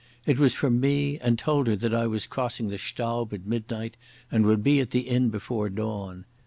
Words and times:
It 0.25 0.39
was 0.39 0.55
from 0.55 0.79
me 0.79 1.19
and 1.19 1.37
told 1.37 1.67
her 1.67 1.75
that 1.75 1.93
I 1.93 2.07
was 2.07 2.25
crossing 2.25 2.69
the 2.69 2.79
Staub 2.79 3.35
at 3.35 3.45
midnight 3.45 3.97
and 4.31 4.47
would 4.47 4.63
be 4.63 4.79
at 4.79 4.89
the 4.89 5.01
inn 5.01 5.29
before 5.29 5.69
dawn. 5.69 6.25